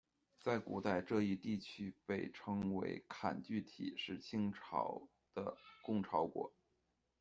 [0.39, 6.51] 在古代，这一地区被称为坎巨提，是清朝的朝贡国。